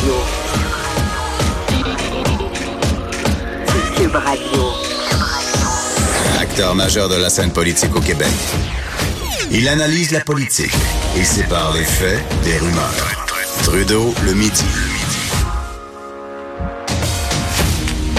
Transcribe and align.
Radio. 0.00 0.14
Cube 3.96 4.14
Radio. 4.16 4.62
Acteur 6.40 6.74
majeur 6.74 7.10
de 7.10 7.16
la 7.16 7.28
scène 7.28 7.52
politique 7.52 7.94
au 7.94 8.00
Québec. 8.00 8.32
Il 9.50 9.68
analyse 9.68 10.10
la 10.12 10.20
politique 10.20 10.72
et 11.18 11.24
sépare 11.24 11.74
les 11.74 11.84
faits 11.84 12.22
des 12.44 12.56
rumeurs. 12.56 13.26
Trudeau 13.62 14.14
le 14.24 14.32
midi. 14.32 14.64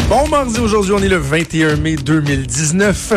Bon 0.08 0.28
mardi, 0.28 0.60
aujourd'hui, 0.60 0.92
on 0.92 1.02
est 1.02 1.10
le 1.10 1.18
21 1.18 1.78
mai 1.78 1.96
2019. 1.96 3.14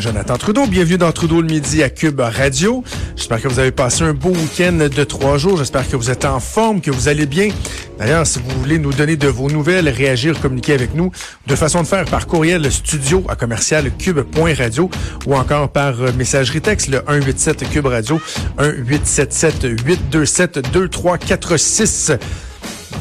Jonathan 0.00 0.36
Trudeau. 0.36 0.66
Bienvenue 0.66 0.98
dans 0.98 1.12
Trudeau 1.12 1.42
le 1.42 1.46
midi 1.46 1.82
à 1.82 1.90
Cube 1.90 2.20
Radio. 2.20 2.82
J'espère 3.16 3.42
que 3.42 3.48
vous 3.48 3.58
avez 3.58 3.70
passé 3.70 4.02
un 4.02 4.14
beau 4.14 4.30
week-end 4.30 4.88
de 4.94 5.04
trois 5.04 5.36
jours. 5.36 5.58
J'espère 5.58 5.88
que 5.88 5.96
vous 5.96 6.10
êtes 6.10 6.24
en 6.24 6.40
forme, 6.40 6.80
que 6.80 6.90
vous 6.90 7.08
allez 7.08 7.26
bien. 7.26 7.50
D'ailleurs, 7.98 8.26
si 8.26 8.38
vous 8.38 8.58
voulez 8.60 8.78
nous 8.78 8.92
donner 8.92 9.16
de 9.16 9.28
vos 9.28 9.50
nouvelles, 9.50 9.88
réagir, 9.88 10.40
communiquer 10.40 10.72
avec 10.74 10.94
nous, 10.94 11.10
de 11.46 11.54
façon 11.54 11.82
de 11.82 11.86
faire 11.86 12.04
par 12.06 12.26
courriel 12.26 12.70
studio 12.72 13.24
à 13.28 13.36
commercial 13.36 13.90
cube.radio 13.96 14.90
ou 15.26 15.34
encore 15.34 15.68
par 15.70 16.00
euh, 16.00 16.12
messagerie 16.16 16.62
texte 16.62 16.88
le 16.88 16.98
187 17.06 17.68
Cube 17.70 17.86
Radio 17.86 18.20
1877 18.58 19.66
827 19.86 20.72
2346. 20.72 22.12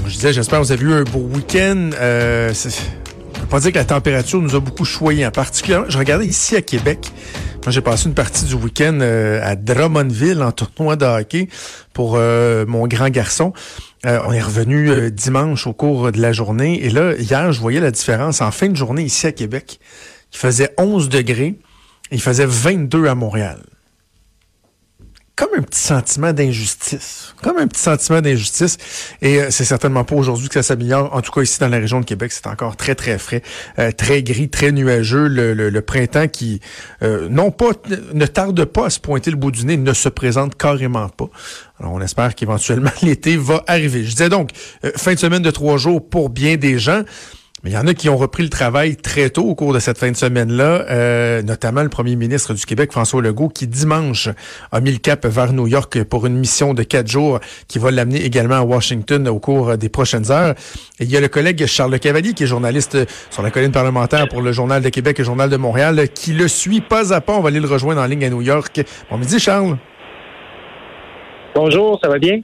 Je 0.06 0.12
disais, 0.12 0.34
j'espère 0.34 0.60
que 0.60 0.66
vous 0.66 0.72
avez 0.72 0.86
eu 0.86 0.94
un 0.94 1.04
beau 1.04 1.30
week-end. 1.34 1.92
Euh, 2.00 2.54
pas 3.50 3.60
dire 3.60 3.72
que 3.72 3.78
la 3.78 3.86
température 3.86 4.40
nous 4.40 4.56
a 4.56 4.60
beaucoup 4.60 4.86
choyé. 4.86 5.26
En 5.26 5.32
particulier, 5.32 5.80
je 5.88 5.98
regardais 5.98 6.28
ici 6.28 6.56
à 6.56 6.62
Québec. 6.62 7.12
Moi, 7.66 7.72
j'ai 7.72 7.82
passé 7.82 8.08
une 8.08 8.14
partie 8.14 8.46
du 8.46 8.54
week-end 8.54 9.00
euh, 9.02 9.42
à 9.44 9.56
Drummondville 9.56 10.44
en 10.44 10.52
tournoi 10.52 10.96
de 10.96 11.06
hockey 11.06 11.50
pour 11.92 12.16
euh, 12.16 12.66
mon 12.68 12.88
grand 12.88 13.10
garçon. 13.10 13.54
Euh, 14.06 14.20
on 14.28 14.32
est 14.34 14.42
revenu 14.42 15.10
dimanche 15.12 15.66
au 15.66 15.74
cours 15.74 16.12
de 16.12 16.22
la 16.22 16.32
journée. 16.32 16.86
Et 16.86 16.92
là, 16.92 17.16
hier, 17.16 17.52
je 17.52 17.60
voyais 17.60 17.80
la 17.80 17.92
différence 17.92 18.42
en 18.42 18.52
fin 18.52 18.70
de 18.70 18.76
journée 18.76 19.02
ici 19.02 19.26
à 19.26 19.32
Québec. 19.32 19.80
Il 20.32 20.38
faisait 20.38 20.74
11 20.78 21.10
degrés. 21.10 21.60
Et 22.12 22.16
il 22.16 22.22
faisait 22.22 22.46
22 22.48 23.08
à 23.08 23.16
Montréal 23.16 23.60
comme 25.40 25.58
un 25.58 25.62
petit 25.62 25.80
sentiment 25.80 26.34
d'injustice. 26.34 27.34
Comme 27.42 27.58
un 27.60 27.68
petit 27.68 27.80
sentiment 27.80 28.20
d'injustice. 28.20 28.78
Et 29.22 29.40
euh, 29.40 29.48
c'est 29.52 29.64
certainement 29.64 30.04
pas 30.04 30.16
aujourd'hui 30.16 30.50
que 30.50 30.56
ça 30.56 30.64
s'améliore. 30.64 31.16
En 31.16 31.22
tout 31.22 31.32
cas, 31.32 31.42
ici 31.42 31.60
dans 31.60 31.70
la 31.70 31.78
région 31.78 32.02
de 32.02 32.06
Québec, 32.06 32.34
c'est 32.34 32.46
encore 32.46 32.76
très, 32.76 32.94
très 32.94 33.18
frais, 33.18 33.42
euh, 33.80 33.94
très 33.94 34.22
gris, 34.22 34.50
très 34.50 34.74
nuageux. 34.74 35.28
Le, 35.30 35.82
printemps 35.82 36.28
qui, 36.28 36.60
euh, 37.04 37.30
non 37.30 37.52
pas, 37.52 37.70
ne 38.14 38.26
tarde 38.26 38.66
pas 38.66 38.88
à 38.88 38.90
se 38.90 39.00
pointer 39.00 39.32
le 39.32 39.38
bout 39.38 39.52
du 39.52 39.66
nez, 39.66 39.78
ne 39.78 39.94
se 39.94 40.10
présente 40.10 40.58
carrément 40.58 41.08
pas. 41.08 41.30
Alors, 41.80 41.94
on 41.94 42.02
espère 42.02 42.36
qu'éventuellement 42.36 42.92
l'été 43.02 43.38
va 43.38 43.64
arriver. 43.66 44.04
Je 44.04 44.12
disais 44.12 44.30
donc, 44.30 44.52
fin 44.98 45.14
de 45.14 45.20
semaine 45.20 45.42
de 45.42 45.52
trois 45.52 45.78
jours 45.78 46.06
pour 46.06 46.30
bien 46.30 46.58
des 46.58 46.80
gens. 46.80 47.04
Mais 47.64 47.72
il 47.72 47.74
y 47.74 47.78
en 47.78 47.88
a 47.88 47.94
qui 47.94 48.08
ont 48.08 48.16
repris 48.16 48.44
le 48.44 48.50
travail 48.50 48.96
très 48.96 49.30
tôt 49.30 49.44
au 49.44 49.56
cours 49.56 49.74
de 49.74 49.80
cette 49.80 49.98
fin 49.98 50.10
de 50.10 50.16
semaine-là, 50.16 50.86
euh, 50.90 51.42
notamment 51.42 51.84
le 51.84 51.90
premier 51.90 52.16
ministre 52.16 52.54
du 52.54 52.66
Québec, 52.66 52.92
François 52.92 53.22
Legault, 53.22 53.50
qui 53.50 53.68
dimanche 53.68 54.30
a 54.72 54.80
mis 54.80 54.92
le 54.92 54.98
cap 54.98 55.26
vers 55.26 55.52
New 55.52 55.68
York 55.68 56.04
pour 56.04 56.26
une 56.26 56.38
mission 56.38 56.74
de 56.74 56.84
quatre 56.84 57.08
jours 57.08 57.40
qui 57.68 57.78
va 57.78 57.92
l'amener 57.92 58.24
également 58.24 58.56
à 58.56 58.62
Washington 58.62 59.28
au 59.28 59.40
cours 59.40 59.78
des 59.78 59.90
prochaines 59.90 60.32
heures. 60.32 60.56
Et 61.00 61.04
il 61.04 61.12
y 61.12 61.18
a 61.18 61.22
le 61.22 61.28
collègue 61.28 61.66
Charles 61.66 62.00
Cavalier, 62.00 62.34
qui 62.34 62.44
est 62.44 62.48
journaliste 62.48 62.98
sur 63.30 63.44
la 63.44 63.52
colline 63.52 63.72
parlementaire 63.72 64.30
pour 64.30 64.42
le 64.42 64.52
Journal 64.54 64.82
de 64.82 64.90
Québec 64.90 65.20
et 65.20 65.22
le 65.24 65.26
Journal 65.26 65.50
de 65.50 65.58
Montréal, 65.58 66.08
qui 66.14 66.34
le 66.34 66.48
suit 66.48 66.82
pas 66.82 67.14
à 67.14 67.20
pas. 67.20 67.34
On 67.34 67.42
va 67.42 67.50
aller 67.50 67.60
le 67.60 67.68
rejoindre 67.68 68.02
en 68.02 68.06
ligne 68.06 68.24
à 68.24 68.30
New 68.30 68.42
York. 68.42 68.82
Bon 69.10 69.18
midi, 69.18 69.38
Charles. 69.38 69.78
Bonjour, 71.56 72.00
ça 72.02 72.10
va 72.10 72.20
bien? 72.20 72.40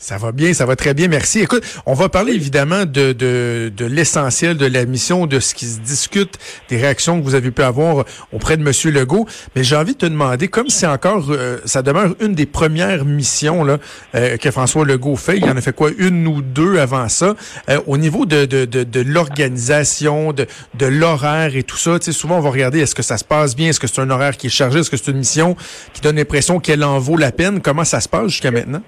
Ça 0.00 0.16
va 0.16 0.30
bien, 0.30 0.54
ça 0.54 0.64
va 0.64 0.76
très 0.76 0.94
bien, 0.94 1.08
merci. 1.08 1.40
Écoute, 1.40 1.64
on 1.84 1.92
va 1.92 2.08
parler 2.08 2.32
évidemment 2.32 2.84
de, 2.86 3.12
de, 3.12 3.72
de 3.76 3.84
l'essentiel 3.84 4.56
de 4.56 4.64
la 4.64 4.84
mission, 4.84 5.26
de 5.26 5.40
ce 5.40 5.56
qui 5.56 5.66
se 5.66 5.80
discute, 5.80 6.34
des 6.68 6.76
réactions 6.76 7.18
que 7.18 7.24
vous 7.24 7.34
avez 7.34 7.50
pu 7.50 7.62
avoir 7.62 8.04
auprès 8.32 8.56
de 8.56 8.62
M. 8.62 8.94
Legault. 8.94 9.26
Mais 9.56 9.64
j'ai 9.64 9.74
envie 9.74 9.94
de 9.94 9.98
te 9.98 10.06
demander, 10.06 10.46
comme 10.46 10.68
c'est 10.68 10.86
encore, 10.86 11.26
euh, 11.30 11.58
ça 11.64 11.82
demeure 11.82 12.14
une 12.20 12.34
des 12.36 12.46
premières 12.46 13.04
missions 13.04 13.64
là, 13.64 13.78
euh, 14.14 14.36
que 14.36 14.52
François 14.52 14.84
Legault 14.84 15.16
fait, 15.16 15.38
il 15.38 15.44
y 15.44 15.50
en 15.50 15.56
a 15.56 15.60
fait 15.60 15.74
quoi, 15.74 15.90
une 15.98 16.28
ou 16.28 16.42
deux 16.42 16.78
avant 16.78 17.08
ça, 17.08 17.34
euh, 17.68 17.80
au 17.88 17.96
niveau 17.98 18.24
de, 18.24 18.44
de, 18.44 18.66
de, 18.66 18.84
de 18.84 19.00
l'organisation, 19.00 20.32
de, 20.32 20.46
de 20.78 20.86
l'horaire 20.86 21.56
et 21.56 21.64
tout 21.64 21.76
ça, 21.76 21.98
tu 21.98 22.04
sais, 22.04 22.12
souvent 22.12 22.38
on 22.38 22.40
va 22.40 22.50
regarder 22.50 22.78
est-ce 22.78 22.94
que 22.94 23.02
ça 23.02 23.18
se 23.18 23.24
passe 23.24 23.56
bien, 23.56 23.70
est-ce 23.70 23.80
que 23.80 23.88
c'est 23.88 24.00
un 24.00 24.10
horaire 24.10 24.36
qui 24.36 24.46
est 24.46 24.50
chargé, 24.50 24.78
est-ce 24.78 24.90
que 24.90 24.96
c'est 24.96 25.10
une 25.10 25.18
mission 25.18 25.56
qui 25.92 26.00
donne 26.02 26.16
l'impression 26.16 26.60
qu'elle 26.60 26.84
en 26.84 27.00
vaut 27.00 27.16
la 27.16 27.32
peine, 27.32 27.60
comment 27.60 27.84
ça 27.84 28.00
se 28.00 28.08
passe 28.08 28.28
jusqu'à 28.28 28.52
maintenant? 28.52 28.82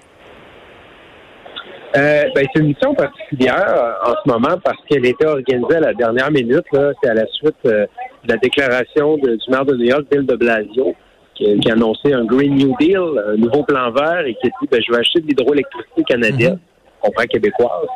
Euh, 1.97 2.23
ben, 2.33 2.47
c'est 2.53 2.61
une 2.61 2.67
mission 2.67 2.93
particulière 2.95 3.65
euh, 3.67 4.11
en 4.11 4.13
ce 4.23 4.31
moment 4.31 4.57
parce 4.63 4.77
qu'elle 4.87 5.05
était 5.05 5.25
organisée 5.25 5.75
à 5.75 5.79
la 5.81 5.93
dernière 5.93 6.31
minute. 6.31 6.63
C'est 6.71 7.09
à 7.09 7.13
la 7.13 7.25
suite 7.27 7.55
euh, 7.65 7.85
de 8.23 8.29
la 8.31 8.37
déclaration 8.37 9.17
du 9.17 9.37
maire 9.49 9.65
de 9.65 9.75
New 9.75 9.85
York, 9.85 10.03
Bill 10.09 10.25
de 10.25 10.35
Blasio, 10.35 10.95
qui, 11.35 11.59
qui, 11.59 11.69
a 11.69 11.73
annoncé 11.73 12.13
un 12.13 12.23
Green 12.23 12.55
New 12.55 12.73
Deal, 12.79 13.01
un 13.27 13.35
nouveau 13.35 13.63
plan 13.63 13.91
vert, 13.91 14.25
et 14.25 14.35
qui 14.35 14.47
a 14.47 14.49
dit 14.61 14.67
ben, 14.71 14.81
je 14.81 14.91
vais 14.93 14.99
acheter 14.99 15.19
de 15.19 15.27
l'hydroélectricité 15.27 16.03
canadienne, 16.03 16.59
mm 17.03 17.09
-hmm. 17.09 17.27
québécoise, 17.27 17.87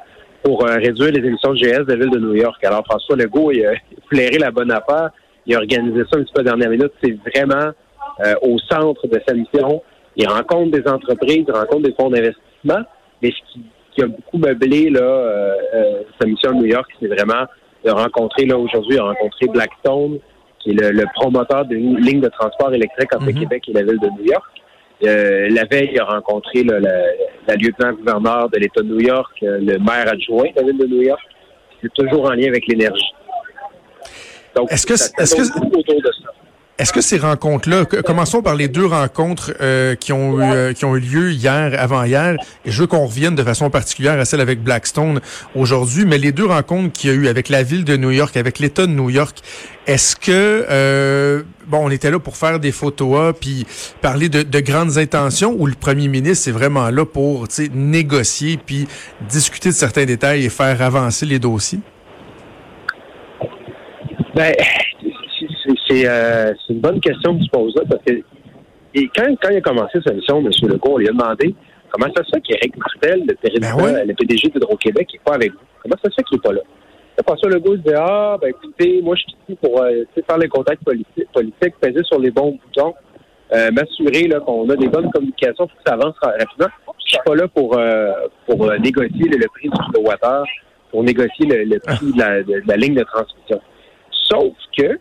pour 0.44 0.64
réduire 0.64 1.12
les 1.14 1.26
émissions 1.28 1.54
de 1.54 1.60
GS 1.60 1.86
de 1.86 1.94
la 1.94 1.96
ville 1.96 2.12
de 2.12 2.20
New 2.20 2.36
York. 2.36 2.62
Alors 2.66 2.84
François 2.86 3.16
Legault 3.16 3.52
il 3.52 3.66
a 3.66 3.74
flairé 4.10 4.38
la 4.40 4.52
bonne 4.52 4.72
affaire. 4.72 5.10
Il 5.46 5.56
a 5.56 5.60
organisé 5.60 6.00
ça 6.10 6.18
un 6.20 6.24
petit 6.24 6.34
peu 6.34 6.42
à 6.42 6.44
la 6.44 6.50
dernière 6.52 6.72
minute. 6.76 6.94
C'est 7.02 7.18
vraiment 7.30 7.68
au 8.50 8.56
centre 8.72 9.04
de 9.14 9.20
sa 9.28 9.34
mission. 9.34 9.82
Il 10.16 10.28
rencontre 10.28 10.72
des 10.78 10.86
entreprises, 10.96 11.46
il 11.48 11.56
rencontre 11.62 11.84
des 11.90 11.96
fonds 11.98 12.10
d'investissement, 12.14 12.82
mais 13.22 13.32
ce 13.38 13.42
qui 13.50 13.60
qui 13.96 14.04
a 14.04 14.08
beaucoup 14.08 14.38
meublé 14.38 14.90
là, 14.90 15.02
euh, 15.02 15.56
euh, 15.74 16.02
sa 16.20 16.28
mission 16.28 16.52
à 16.52 16.54
New 16.54 16.66
York, 16.66 16.90
c'est 17.00 17.08
vraiment 17.08 17.46
de 17.84 17.92
rencontrer, 17.92 18.46
là, 18.46 18.58
aujourd'hui, 18.58 19.00
rencontrer 19.00 19.48
Blackstone, 19.48 20.20
qui 20.60 20.72
est 20.72 20.92
le, 20.92 21.06
promoteur 21.16 21.66
d'une 21.66 21.98
ligne 21.98 22.20
de 22.20 22.30
transport 22.30 22.74
électrique 22.74 23.14
entre 23.16 23.28
mhm. 23.28 23.40
Québec 23.40 23.64
et 23.68 23.74
la 23.74 23.84
ville 23.84 24.00
de 24.00 24.08
New 24.08 24.26
York. 24.26 24.46
Euh, 25.06 25.50
la 25.50 25.66
veille, 25.66 25.90
il 25.94 26.00
a 26.00 26.06
rencontré 26.06 26.64
la, 26.64 26.80
la 26.80 27.56
lieutenant-gouverneur 27.56 28.50
de 28.50 28.60
l'État 28.60 28.82
de 28.82 28.88
New 28.88 29.02
York, 29.02 29.38
le 29.42 29.78
maire 29.78 30.12
adjoint 30.12 30.50
de 30.56 30.62
la 30.62 30.64
ville 30.64 30.78
de 30.78 30.88
New 30.88 31.02
York. 31.02 31.22
C'est 31.82 31.94
toujours 31.94 32.26
en 32.26 32.34
lien 32.34 32.48
avec 32.48 32.66
l'énergie. 32.68 33.14
Donc, 34.56 34.72
est-ce 34.72 34.88
que, 34.88 34.94
est-ce 34.94 35.36
que, 35.36 35.78
autour 35.78 36.02
de 36.02 36.12
ça. 36.24 36.32
Est-ce 36.78 36.92
que 36.92 37.00
ces 37.00 37.18
rencontres-là, 37.18 37.86
commençons 37.86 38.42
par 38.42 38.54
les 38.54 38.68
deux 38.68 38.86
rencontres 38.86 39.54
euh, 39.62 39.96
qui 39.96 40.12
ont 40.12 40.42
eu, 40.42 40.44
euh, 40.44 40.74
qui 40.74 40.84
ont 40.84 40.98
eu 40.98 41.00
lieu 41.00 41.32
hier, 41.32 41.74
avant-hier, 41.80 42.36
et 42.66 42.72
je 42.72 42.82
veux 42.82 42.88
qu'on 42.88 43.06
revienne 43.06 43.34
de 43.34 43.44
façon 43.44 43.70
particulière 43.70 44.20
à 44.20 44.26
celle 44.26 44.42
avec 44.42 44.62
Blackstone 44.62 45.22
aujourd'hui, 45.56 46.04
mais 46.04 46.18
les 46.18 46.34
deux 46.34 46.46
rencontres 46.46 46.92
qu'il 46.92 47.10
y 47.10 47.14
a 47.14 47.16
eu 47.16 47.28
avec 47.30 47.48
la 47.48 47.64
ville 47.64 47.86
de 47.86 47.96
New 47.96 48.12
York, 48.12 48.36
avec 48.36 48.60
l'État 48.60 48.88
de 48.88 48.92
New 48.92 49.10
York, 49.10 49.38
est-ce 49.88 50.18
que 50.18 50.66
euh, 50.70 51.44
bon, 51.66 51.80
on 51.82 51.90
était 51.92 52.12
là 52.12 52.20
pour 52.20 52.36
faire 52.36 52.60
des 52.60 52.74
photos 52.74 53.34
puis 53.40 53.66
parler 54.02 54.28
de, 54.28 54.44
de, 54.44 54.60
grandes 54.60 54.98
intentions, 54.98 55.56
ou 55.58 55.68
le 55.68 55.76
premier 55.76 56.10
ministre 56.10 56.50
est 56.50 56.54
vraiment 56.54 56.90
là 56.90 57.06
pour 57.06 57.48
négocier 57.74 58.58
puis 58.58 58.86
discuter 59.30 59.70
de 59.70 59.76
certains 59.76 60.04
détails 60.04 60.44
et 60.44 60.50
faire 60.50 60.82
avancer 60.82 61.26
les 61.26 61.40
dossiers? 61.40 61.80
Ben, 64.36 64.54
euh, 65.94 66.54
c'est 66.66 66.74
une 66.74 66.80
bonne 66.80 67.00
question 67.00 67.38
que 67.38 67.44
tu 67.44 67.50
poses 67.50 67.76
là, 67.76 67.84
parce 67.90 68.04
que 68.04 68.22
et 68.96 69.10
quand, 69.14 69.26
quand 69.42 69.50
il 69.50 69.58
a 69.58 69.62
commencé 69.62 70.00
sa 70.06 70.14
mission, 70.14 70.40
M. 70.40 70.50
Legault, 70.70 70.94
on 70.94 70.98
lui 70.98 71.10
a 71.10 71.12
demandé 71.12 71.54
comment 71.92 72.12
ça 72.16 72.24
se 72.24 72.30
fait 72.34 72.42
qu'Éric 72.42 72.78
Martel, 72.78 73.26
le, 73.28 73.36
ben 73.60 74.08
le 74.08 74.14
PDG 74.14 74.50
d'Hydro-Québec, 74.50 75.10
n'est 75.14 75.20
pas 75.24 75.36
avec 75.36 75.52
vous? 75.52 75.60
Comment 75.84 75.96
ça 76.02 76.10
se 76.10 76.16
fait 76.16 76.24
qu'il 76.24 76.38
n'est 76.38 76.42
pas 76.42 76.54
là? 76.54 76.62
François 77.28 77.50
Legault 77.50 77.76
disait 77.76 77.96
Ah, 77.98 78.38
ben 78.42 78.50
écoutez, 78.50 79.02
moi 79.02 79.16
je 79.16 79.22
suis 79.22 79.36
ici 79.48 79.58
pour 79.62 79.82
euh, 79.82 80.04
faire 80.28 80.38
les 80.38 80.48
contacts 80.48 80.84
politiques, 80.84 81.30
politiques, 81.34 81.76
peser 81.80 82.04
sur 82.04 82.20
les 82.20 82.32
bons 82.32 82.52
boutons, 82.52 82.94
euh, 83.54 83.70
m'assurer 83.72 84.30
qu'on 84.46 84.70
a 84.70 84.76
des 84.76 84.88
bonnes 84.88 85.10
communications 85.12 85.68
pour 85.68 85.78
que 85.78 85.84
ça 85.86 85.94
avance 85.94 86.16
rapidement. 86.22 86.68
Je 87.06 87.12
suis 87.12 87.20
pas 87.26 87.36
là 87.36 87.48
pour, 87.50 87.78
euh, 87.78 88.12
pour 88.48 88.72
négocier 88.80 89.30
le, 89.30 89.48
prix 89.48 89.70
du 89.70 89.78
kilowattheure, 89.92 90.46
pour 90.92 91.04
négocier 91.04 91.46
le, 91.46 91.80
prix 91.80 92.14
de 92.14 92.18
la, 92.18 92.44
de 92.44 92.64
la 92.66 92.76
ligne 92.78 92.96
de 92.96 93.04
transmission. 93.04 93.62
Sauf 94.30 94.54
que 94.78 95.00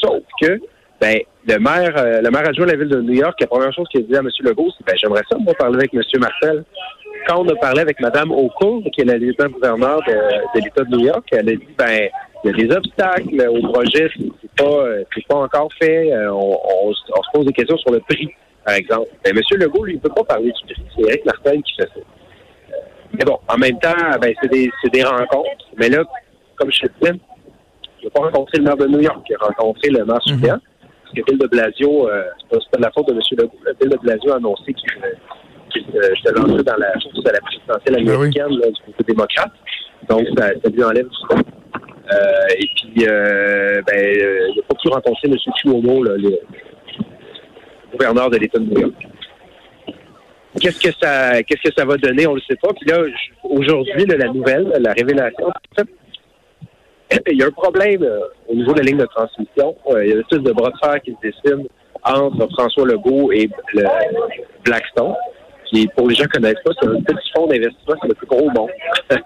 Sauf 0.00 0.22
que, 0.40 0.60
ben, 1.00 1.18
le 1.46 1.58
maire, 1.58 1.94
euh, 1.96 2.20
le 2.20 2.30
maire 2.30 2.48
adjoint 2.48 2.66
de 2.66 2.72
la 2.72 2.78
ville 2.78 2.88
de 2.88 3.00
New 3.00 3.14
York, 3.14 3.34
la 3.40 3.46
première 3.46 3.72
chose 3.72 3.86
qu'il 3.88 4.00
a 4.00 4.04
dit 4.04 4.16
à 4.16 4.20
M. 4.20 4.28
Legault, 4.40 4.70
c'est 4.76 4.86
ben, 4.86 4.96
j'aimerais 5.00 5.22
ça, 5.30 5.38
moi, 5.38 5.54
parler 5.54 5.76
avec 5.76 5.94
M. 5.94 6.02
Marcel. 6.18 6.64
Quand 7.26 7.42
on 7.44 7.48
a 7.48 7.54
parlé 7.56 7.80
avec 7.80 8.00
Mme 8.00 8.30
O'Court, 8.32 8.82
qui 8.92 9.02
est 9.02 9.04
la 9.04 9.18
lieutenant-gouverneur 9.18 10.00
de, 10.06 10.60
l'État 10.60 10.84
de 10.84 10.96
New 10.96 11.04
York, 11.06 11.26
elle 11.32 11.48
a 11.48 11.52
dit, 11.52 11.68
ben, 11.76 12.08
il 12.44 12.50
y 12.50 12.54
a 12.54 12.66
des 12.66 12.76
obstacles 12.76 13.48
au 13.48 13.72
projet, 13.72 14.10
c'est 14.16 14.50
pas, 14.56 14.70
euh, 14.70 15.04
c'est 15.14 15.26
pas 15.26 15.36
encore 15.36 15.68
fait. 15.80 16.12
Euh, 16.12 16.32
on, 16.32 16.92
se 16.92 17.30
pose 17.32 17.46
des 17.46 17.52
questions 17.52 17.76
sur 17.78 17.92
le 17.92 18.00
prix, 18.00 18.28
par 18.64 18.74
exemple. 18.74 19.08
Ben, 19.24 19.36
M. 19.36 19.42
Legault, 19.58 19.84
lui, 19.84 19.94
il 19.94 19.96
ne 19.96 20.00
peut 20.00 20.14
pas 20.14 20.24
parler 20.24 20.52
du 20.52 20.74
prix. 20.74 20.82
C'est 20.96 21.02
Eric 21.08 21.24
Martel 21.24 21.62
qui 21.62 21.74
fait 21.76 21.88
ça. 21.94 22.00
Mais 23.12 23.24
bon, 23.24 23.38
en 23.48 23.56
même 23.56 23.78
temps, 23.78 24.18
ben, 24.20 24.32
c'est 24.40 24.50
des, 24.50 24.70
des 24.92 25.02
rencontres. 25.02 25.66
Mais 25.76 25.88
là, 25.88 26.04
comme 26.56 26.70
je 26.72 26.80
te 26.80 26.86
disais, 27.00 27.18
pas 28.18 28.26
rencontré 28.26 28.58
le 28.58 28.64
maire 28.64 28.76
de 28.76 28.86
New 28.86 29.00
York, 29.00 29.26
il 29.28 29.34
a 29.34 29.46
rencontré 29.46 29.90
le 29.90 30.04
maire 30.04 30.22
suppléant. 30.22 30.58
Parce 31.02 31.14
que 31.14 31.22
Bill 31.22 31.38
de 31.38 31.46
Blasio, 31.46 32.08
euh, 32.08 32.22
c'est 32.40 32.58
pas, 32.58 32.78
de 32.78 32.82
la 32.82 32.90
faute 32.90 33.08
de 33.08 33.12
M. 33.12 33.20
Legault. 33.32 33.58
Bill 33.80 33.90
de 33.90 33.96
Blasio 33.96 34.32
a 34.32 34.36
annoncé 34.36 34.74
qu'il 34.74 34.90
qui 35.70 35.84
se 35.92 36.32
lançait 36.32 36.64
dans 36.64 36.76
la 36.76 36.92
course 36.92 37.26
à 37.26 37.32
la 37.32 37.40
présidentielle 37.40 38.04
ben 38.04 38.08
américaine 38.08 38.48
du 38.48 38.92
côté 38.92 39.04
démocrate. 39.06 39.52
Donc, 40.08 40.26
ça, 40.36 40.48
ça 40.62 40.70
lui 40.70 40.82
enlève 40.82 41.06
tout 41.06 41.36
ça. 41.36 41.40
et 42.58 42.66
puis, 42.74 43.04
ben, 43.04 44.16
il 44.16 44.56
n'a 44.56 44.62
pas 44.66 44.74
pu 44.82 44.88
rencontrer 44.88 45.28
M. 45.28 45.36
Cuomo, 45.60 46.04
le 46.04 46.40
gouverneur 47.92 48.30
de 48.30 48.38
l'État 48.38 48.58
de 48.58 48.64
New 48.64 48.80
York. 48.80 48.94
Qu'est-ce 50.60 50.80
que 50.80 50.94
ça 51.00 51.42
qu'est-ce 51.42 51.68
que 51.68 51.74
ça 51.76 51.84
va 51.84 51.96
donner, 51.96 52.26
on 52.26 52.32
ne 52.32 52.36
le 52.36 52.42
sait 52.48 52.56
pas. 52.60 52.72
Puis 52.72 52.88
là, 52.88 53.02
aujourd'hui, 53.44 54.06
la 54.06 54.28
nouvelle, 54.28 54.72
la 54.80 54.92
révélation, 54.92 55.52
il 57.26 57.38
y 57.38 57.42
a 57.42 57.46
un 57.46 57.50
problème 57.50 58.02
euh, 58.02 58.20
au 58.48 58.54
niveau 58.54 58.72
de 58.72 58.78
la 58.78 58.84
ligne 58.84 58.98
de 58.98 59.06
transmission. 59.06 59.76
Euh, 59.88 60.04
il 60.04 60.08
y 60.08 60.12
a 60.12 60.14
une 60.16 60.20
espèce 60.20 60.40
de 60.40 60.52
bras 60.52 60.70
de 60.70 60.78
fer 60.78 61.00
qui 61.02 61.12
se 61.12 61.28
dessine 61.28 61.66
entre 62.04 62.48
François 62.52 62.86
Legault 62.86 63.32
et 63.32 63.48
le 63.74 63.84
Blackstone, 64.64 65.14
qui, 65.66 65.86
pour 65.88 66.08
les 66.08 66.14
gens 66.14 66.24
qui 66.24 66.38
ne 66.38 66.42
connaissent 66.42 66.62
pas, 66.64 66.70
c'est 66.80 66.88
un 66.88 67.00
petit 67.00 67.30
fonds 67.34 67.46
d'investissement, 67.46 67.94
c'est 68.00 68.08
le 68.08 68.14
plus 68.14 68.26
gros 68.26 68.50
monde. 68.50 68.70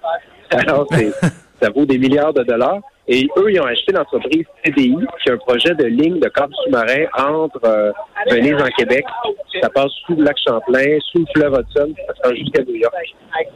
Alors, 0.51 0.87
ça 1.63 1.71
vaut 1.71 1.87
des 1.87 1.99
milliards 1.99 2.33
de 2.33 2.43
dollars. 2.43 2.81
Et 3.09 3.29
eux, 3.37 3.51
ils 3.51 3.61
ont 3.61 3.67
acheté 3.67 3.93
l'entreprise 3.93 4.45
CDI, 4.65 4.95
qui 5.23 5.31
a 5.31 5.33
un 5.33 5.37
projet 5.39 5.75
de 5.75 5.87
ligne 5.87 6.21
de 6.21 6.29
câble 6.29 6.55
sous-marin 6.63 7.05
entre 7.19 7.61
euh, 7.65 7.91
Venise 8.31 8.55
en 8.55 8.69
Québec. 8.79 9.05
Ça 9.61 9.69
passe 9.71 9.91
sous 10.07 10.15
le 10.15 10.25
lac 10.25 10.37
Champlain, 10.47 10.99
sous 11.11 11.19
le 11.19 11.27
fleuve 11.35 11.53
Hudson, 11.53 11.93
ça 12.07 12.15
passe 12.23 12.35
jusqu'à 12.35 12.63
New 12.63 12.77
York. 12.77 12.95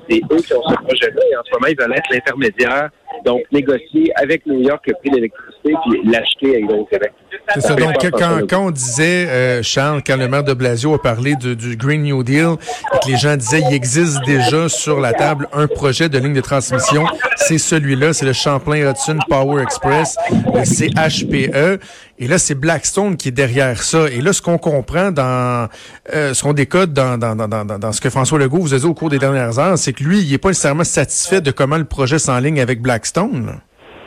C'est 0.08 0.20
eux 0.32 0.36
qui 0.36 0.52
ont 0.52 0.62
ce 0.68 0.74
projet-là 0.74 1.22
et 1.30 1.36
en 1.36 1.44
ce 1.44 1.50
moment, 1.52 1.66
ils 1.68 1.78
veulent 1.78 1.94
être 1.94 2.10
l'intermédiaire, 2.10 2.90
donc 3.24 3.42
négocier 3.52 4.12
avec 4.16 4.46
New 4.46 4.60
York 4.60 4.82
le 4.86 4.94
prix 4.94 5.10
de 5.10 5.16
l'électricité 5.16 5.74
puis 5.84 6.10
l'acheter 6.10 6.56
à 6.56 6.58
Hydro-Québec. 6.58 7.12
C'est 7.54 7.60
ça. 7.60 7.74
Donc, 7.74 7.94
quand, 8.00 8.46
quand, 8.48 8.66
on 8.66 8.70
disait, 8.70 9.26
euh, 9.28 9.62
Charles, 9.62 10.02
quand 10.06 10.16
le 10.16 10.28
maire 10.28 10.44
de 10.44 10.54
Blasio 10.54 10.94
a 10.94 11.02
parlé 11.02 11.34
du 11.36 11.76
Green 11.76 12.02
New 12.02 12.22
Deal 12.22 12.54
et 12.94 12.98
que 13.04 13.10
les 13.10 13.16
gens 13.16 13.36
disaient 13.36 13.62
il 13.68 13.74
existe 13.74 14.18
déjà 14.24 14.68
sur 14.68 15.00
la 15.00 15.12
table 15.12 15.48
un 15.52 15.66
projet 15.66 16.08
de 16.08 16.18
ligne 16.18 16.34
de 16.34 16.40
transmission, 16.40 17.06
c'est 17.36 17.58
celui-là, 17.58 18.12
c'est 18.12 18.26
le 18.26 18.32
Champlain-Hudson 18.32 19.18
Power 19.28 19.62
Express, 19.62 20.16
le 20.30 20.64
CHPE. 20.64 21.80
Et 22.18 22.28
là, 22.28 22.38
c'est 22.38 22.54
Blackstone 22.54 23.16
qui 23.16 23.28
est 23.28 23.32
derrière 23.32 23.82
ça. 23.82 24.06
Et 24.10 24.22
là, 24.22 24.32
ce 24.32 24.40
qu'on 24.40 24.56
comprend 24.56 25.12
dans, 25.12 25.68
euh, 26.14 26.32
ce 26.32 26.42
qu'on 26.42 26.54
décode 26.54 26.94
dans, 26.94 27.18
dans, 27.18 27.36
dans, 27.36 27.64
dans, 27.64 27.92
ce 27.92 28.00
que 28.00 28.08
François 28.08 28.38
Legault 28.38 28.58
vous 28.58 28.72
a 28.72 28.78
dit 28.78 28.86
au 28.86 28.94
cours 28.94 29.10
des 29.10 29.18
dernières 29.18 29.58
heures, 29.58 29.76
c'est 29.76 29.92
que 29.92 30.02
lui, 30.02 30.20
il 30.20 30.30
n'est 30.30 30.38
pas 30.38 30.48
nécessairement 30.48 30.84
satisfait 30.84 31.42
de 31.42 31.50
comment 31.50 31.76
le 31.76 31.84
projet 31.84 32.18
s'enligne 32.18 32.60
avec 32.60 32.80
Blackstone. 32.80 33.60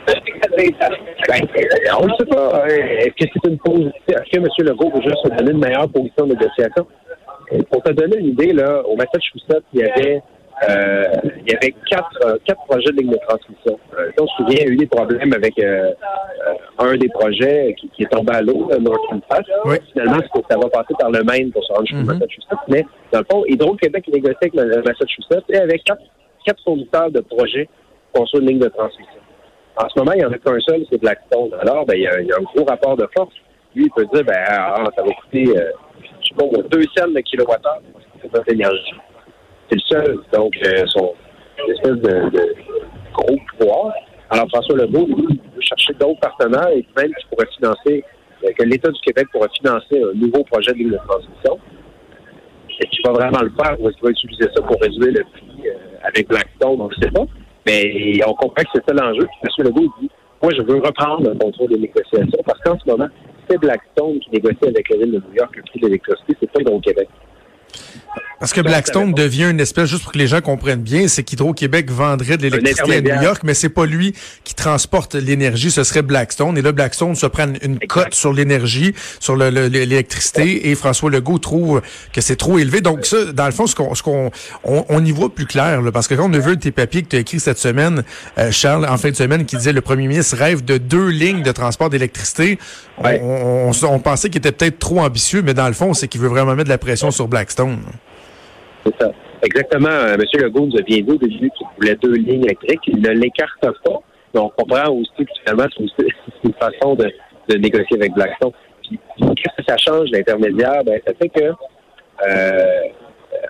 Ben, 0.06 1.42
on 2.00 2.06
ne 2.06 2.14
sait 2.18 2.26
pas. 2.26 2.68
Est-ce 2.68 3.10
que 3.10 3.30
c'est 3.32 3.48
une 3.48 3.58
position? 3.58 3.92
Est-ce 4.08 4.30
que 4.30 4.38
M. 4.38 4.46
Legault 4.58 4.90
veut 4.90 5.02
juste 5.02 5.18
se 5.24 5.28
donner 5.28 5.52
une 5.52 5.60
meilleure 5.60 5.88
position 5.88 6.26
de 6.26 6.34
négociation? 6.34 6.86
Pour 7.70 7.82
te 7.82 7.92
donner 7.92 8.16
une 8.18 8.26
idée, 8.26 8.52
là, 8.52 8.82
au 8.86 8.96
Massachusetts, 8.96 9.64
il 9.72 9.80
y 9.80 9.84
avait 9.84 10.22
euh, 10.68 11.04
il 11.46 11.52
y 11.52 11.56
avait 11.56 11.74
quatre, 11.88 12.18
euh, 12.26 12.36
quatre 12.44 12.62
projets 12.64 12.92
de 12.92 13.00
ligne 13.00 13.12
de 13.12 13.18
transmission. 13.26 13.78
Euh, 13.98 14.10
on 14.20 14.26
se 14.26 14.36
souvient, 14.36 14.58
il 14.60 14.66
y 14.66 14.68
a 14.68 14.72
eu 14.72 14.76
des 14.76 14.86
problèmes 14.86 15.32
avec 15.32 15.58
euh, 15.58 15.92
un 16.78 16.96
des 16.96 17.08
projets 17.08 17.74
qui, 17.78 17.88
qui 17.88 18.02
est 18.02 18.10
tombé 18.10 18.34
à 18.34 18.42
l'eau, 18.42 18.68
Northern 18.78 19.20
Pass. 19.28 19.44
Oui. 19.64 19.76
Finalement, 19.92 20.20
ça 20.50 20.58
va 20.58 20.68
passer 20.68 20.94
par 20.98 21.10
le 21.10 21.22
Maine 21.24 21.50
pour 21.50 21.64
se 21.64 21.72
rendre 21.72 21.86
jusqu'au 21.86 22.02
mm-hmm. 22.02 22.18
Massachusetts. 22.18 22.68
Mais 22.68 22.84
dans 23.12 23.20
le 23.20 23.26
fond, 23.30 23.44
Hydro-Québec 23.46 24.08
négocie 24.12 24.36
avec 24.42 24.54
le 24.54 24.82
Massachusetts 24.82 25.44
et 25.48 25.56
avec 25.56 25.82
quatre, 25.84 26.02
quatre 26.44 26.62
fournisseurs 26.62 27.10
de 27.10 27.20
projets 27.20 27.68
pour 28.12 28.22
construire 28.22 28.42
une 28.42 28.48
ligne 28.50 28.58
de 28.58 28.68
transmission. 28.68 29.20
En 29.76 29.88
ce 29.88 29.98
moment, 29.98 30.12
il 30.12 30.18
n'y 30.18 30.24
en 30.24 30.32
a 30.32 30.38
qu'un 30.38 30.60
seul, 30.60 30.84
c'est 30.90 31.00
Blackstone. 31.00 31.54
Alors, 31.60 31.86
ben, 31.86 31.94
il, 31.94 32.02
y 32.02 32.06
a, 32.06 32.20
il 32.20 32.26
y 32.26 32.32
a 32.32 32.36
un 32.36 32.42
gros 32.42 32.64
rapport 32.64 32.96
de 32.96 33.08
force. 33.16 33.32
Lui, 33.74 33.84
il 33.84 33.90
peut 33.92 34.04
dire, 34.12 34.24
ben, 34.24 34.44
ah, 34.46 34.84
ça 34.94 35.02
va 35.02 35.10
coûter, 35.12 35.46
euh, 35.56 35.70
je 36.20 36.28
sais 36.28 36.34
pas, 36.34 36.62
deux 36.68 36.84
cents 36.96 37.08
de 37.08 37.20
kilowattheure 37.20 37.80
pour 38.20 38.30
cette 38.34 38.52
énergie. 38.52 38.94
C'est 39.70 39.76
le 39.76 39.82
seul. 39.88 40.18
Donc, 40.32 40.52
euh, 40.66 40.84
son 40.86 41.14
espèce 41.68 41.96
de, 41.96 42.30
gros 43.12 43.36
pouvoir. 43.58 43.92
Alors, 44.30 44.48
François 44.48 44.76
Legault, 44.76 45.06
lui, 45.06 45.40
veut 45.54 45.60
chercher 45.60 45.92
d'autres 45.94 46.20
partenaires 46.20 46.68
et 46.68 46.84
même 46.96 47.12
qui 47.14 47.26
pourraient 47.30 47.48
financer, 47.56 48.04
euh, 48.44 48.50
que 48.56 48.64
l'État 48.64 48.90
du 48.90 49.00
Québec 49.00 49.26
pourrait 49.32 49.48
financer 49.56 50.02
un 50.02 50.16
nouveau 50.18 50.42
projet 50.44 50.72
de 50.72 50.78
ligne 50.78 50.90
de 50.90 50.98
transmission. 51.06 51.58
Est-ce 52.68 52.90
qu'il 52.90 53.06
va 53.06 53.12
vraiment 53.12 53.42
le 53.42 53.50
faire 53.50 53.80
ou 53.80 53.88
est-ce 53.88 53.96
qu'il 53.96 54.04
va 54.04 54.10
utiliser 54.10 54.48
ça 54.54 54.62
pour 54.62 54.80
réduire 54.80 55.12
le 55.12 55.24
prix 55.32 55.68
euh, 55.68 55.74
avec 56.02 56.28
Blackstone? 56.28 56.80
On 56.80 56.88
ne 56.88 56.94
sait 56.94 57.10
pas. 57.10 57.26
Mais 57.66 58.20
on 58.26 58.34
comprend 58.34 58.62
que 58.62 58.70
c'est 58.74 58.84
ça 58.88 58.94
l'enjeu. 58.94 59.26
M. 59.42 59.64
Legault 59.66 59.92
dit 60.00 60.10
Moi, 60.42 60.52
je 60.56 60.62
veux 60.62 60.78
reprendre 60.78 61.28
le 61.28 61.38
contrôle 61.38 61.68
des 61.68 61.78
négociations 61.78 62.38
parce 62.44 62.58
qu'en 62.60 62.78
ce 62.78 62.90
moment, 62.90 63.08
c'est 63.48 63.58
Blackstone 63.58 64.18
qui 64.20 64.30
négocie 64.30 64.66
avec 64.66 64.88
la 64.88 64.96
ville 64.96 65.12
de 65.12 65.18
New 65.18 65.34
York 65.34 65.54
le 65.56 65.62
prix 65.62 65.80
de 65.80 65.86
l'électricité, 65.86 66.36
c'est 66.40 66.50
pas 66.50 66.60
Hydro-Québec. 66.60 67.08
Parce 68.40 68.54
que 68.54 68.62
Blackstone 68.62 69.12
devient 69.12 69.50
une 69.50 69.60
espèce, 69.60 69.90
juste 69.90 70.02
pour 70.02 70.12
que 70.12 70.18
les 70.18 70.26
gens 70.26 70.40
comprennent 70.40 70.80
bien, 70.80 71.08
c'est 71.08 71.22
qu'Hydro-Québec 71.22 71.90
vendrait 71.90 72.38
de 72.38 72.42
l'électricité 72.44 72.96
à 72.96 73.00
New 73.02 73.22
York, 73.22 73.42
mais 73.44 73.52
c'est 73.52 73.68
pas 73.68 73.84
lui 73.84 74.14
qui 74.44 74.54
transporte 74.54 75.14
l'énergie, 75.14 75.70
ce 75.70 75.84
serait 75.84 76.00
Blackstone. 76.00 76.56
Et 76.56 76.62
là, 76.62 76.72
Blackstone 76.72 77.14
se 77.14 77.26
prend 77.26 77.44
une 77.60 77.78
cote 77.80 78.14
sur 78.14 78.32
l'énergie, 78.32 78.94
sur 79.20 79.36
l'électricité, 79.36 80.70
et 80.70 80.74
François 80.74 81.10
Legault 81.10 81.38
trouve 81.38 81.82
que 82.14 82.22
c'est 82.22 82.36
trop 82.36 82.58
élevé. 82.58 82.80
Donc 82.80 83.04
ça, 83.04 83.26
dans 83.26 83.44
le 83.44 83.52
fond, 83.52 83.66
ce 83.66 83.74
qu'on, 83.74 83.94
ce 83.94 84.02
qu'on, 84.02 84.30
on, 84.64 85.04
y 85.04 85.12
voit 85.12 85.34
plus 85.34 85.46
clair, 85.46 85.82
parce 85.92 86.08
que 86.08 86.14
quand 86.14 86.30
on 86.30 86.32
a 86.32 86.38
vu 86.38 86.56
tes 86.56 86.70
papiers 86.70 87.02
que 87.02 87.08
tu 87.08 87.16
as 87.16 87.20
écrit 87.20 87.40
cette 87.40 87.58
semaine, 87.58 88.04
euh, 88.38 88.50
Charles, 88.50 88.86
en 88.86 88.96
fin 88.96 89.10
de 89.10 89.16
semaine, 89.16 89.44
qui 89.44 89.56
disait 89.56 89.74
le 89.74 89.82
premier 89.82 90.06
ministre 90.06 90.38
rêve 90.38 90.64
de 90.64 90.78
deux 90.78 91.08
lignes 91.08 91.42
de 91.42 91.52
transport 91.52 91.90
d'électricité, 91.90 92.58
on, 93.04 93.70
on, 93.82 93.98
pensait 93.98 94.30
qu'il 94.30 94.38
était 94.38 94.52
peut-être 94.52 94.78
trop 94.78 95.00
ambitieux, 95.00 95.42
mais 95.42 95.54
dans 95.54 95.68
le 95.68 95.74
fond, 95.74 95.92
c'est 95.94 96.08
qu'il 96.08 96.20
veut 96.20 96.28
vraiment 96.28 96.54
mettre 96.54 96.64
de 96.64 96.70
la 96.70 96.78
pression 96.78 97.10
sur 97.10 97.28
Blackstone. 97.28 97.59
C'est 98.84 98.94
ça. 99.00 99.12
Exactement. 99.42 99.88
Euh, 99.88 100.14
M. 100.14 100.22
Legault 100.34 100.66
nous 100.66 100.76
a 100.76 100.82
bien 100.82 101.00
dit 101.00 101.10
au 101.10 101.16
début 101.16 101.50
qu'il 101.50 101.66
voulait 101.76 101.96
deux 101.96 102.14
lignes 102.14 102.44
électriques. 102.44 102.80
Il 102.86 103.00
ne 103.00 103.10
l'écarte 103.10 103.60
pas. 103.60 104.00
Donc, 104.34 104.52
on 104.58 104.62
comprend 104.62 104.92
aussi 104.92 105.24
que 105.24 105.32
finalement, 105.40 105.66
c'est 105.76 106.06
une 106.44 106.54
façon 106.54 106.94
de, 106.94 107.10
négocier 107.56 107.96
avec 107.96 108.12
Blackstone. 108.12 108.52
Puis, 108.82 108.98
qu'est-ce 109.18 109.56
que 109.56 109.64
ça 109.68 109.76
change, 109.76 110.08
l'intermédiaire? 110.10 110.84
Ben, 110.84 111.00
ça 111.06 111.12
fait 111.14 111.28
que, 111.28 111.44
euh, 112.26 112.82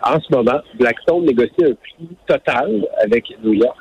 en 0.03 0.21
ce 0.21 0.35
moment, 0.35 0.61
Blackstone 0.75 1.27
négocie 1.27 1.65
un 1.65 1.75
prix 1.75 2.09
total 2.27 2.87
avec 3.03 3.25
New 3.43 3.55
York. 3.55 3.77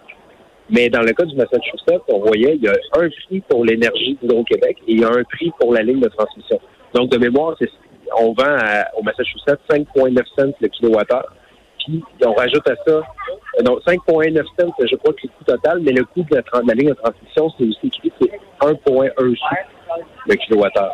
Mais 0.70 0.90
dans 0.90 1.02
le 1.02 1.14
cas 1.14 1.26
du 1.26 1.36
Massachusetts, 1.36 2.04
on 2.10 2.20
voyait, 2.20 2.56
il 2.56 2.64
y 2.64 2.68
a 2.68 2.74
un 2.96 3.10
prix 3.10 3.42
pour 3.48 3.66
l'énergie 3.66 4.18
d'Hydro-Québec 4.22 4.78
et 4.88 4.94
il 4.94 5.00
y 5.00 5.04
a 5.04 5.10
un 5.10 5.24
prix 5.24 5.52
pour 5.60 5.74
la 5.74 5.82
ligne 5.82 6.00
de 6.00 6.10
transmission. 6.10 6.60
Donc, 6.94 7.10
de 7.10 7.18
mémoire, 7.18 7.56
on 8.18 8.34
vend 8.34 8.58
au 8.98 9.04
Massachusetts 9.04 9.60
5,9 9.70 10.24
cents 10.38 10.54
le 10.62 10.68
kilowattheure 10.68 11.34
puis 11.90 12.04
on 12.26 12.34
rajoute 12.34 12.68
à 12.70 12.76
ça, 12.86 12.94
euh, 12.94 13.64
donc 13.64 13.80
5,9 13.86 14.44
cents, 14.60 14.74
je 14.80 14.96
crois 14.98 15.14
que 15.14 15.22
c'est 15.22 15.28
le 15.28 15.34
coût 15.38 15.44
total, 15.46 15.80
mais 15.82 15.92
le 15.92 16.04
coût 16.06 16.24
de 16.30 16.36
la, 16.36 16.74
ligne 16.74 16.90
de 16.90 16.94
transmission, 16.94 17.52
c'est 17.58 17.66
aussi 17.66 17.88
écrit, 17.88 18.12
c'est 18.22 18.32
1,1 18.62 19.12
sous 19.18 19.36
le 20.28 20.36
kilowattheure. 20.36 20.94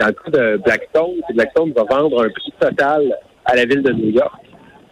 Dans 0.00 0.06
le 0.06 0.12
cas 0.12 0.30
de 0.30 0.56
Blackstone, 0.58 1.20
Blackstone 1.34 1.72
va 1.72 1.84
vendre 1.84 2.24
un 2.24 2.28
prix 2.28 2.52
total 2.58 3.18
à 3.44 3.56
la 3.56 3.64
ville 3.64 3.82
de 3.82 3.92
New 3.92 4.10
York. 4.10 4.42